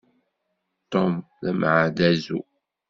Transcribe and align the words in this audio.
Tom 0.91 1.13
d 1.43 1.45
ameɛdazu. 1.51 2.39